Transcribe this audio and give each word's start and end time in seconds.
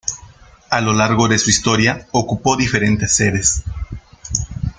A 0.71 0.81
lo 0.81 0.93
largo 0.93 1.27
de 1.27 1.37
su 1.37 1.51
historia 1.51 2.07
ocupó 2.11 2.57
diferentes 2.57 3.13
sedes. 3.15 3.61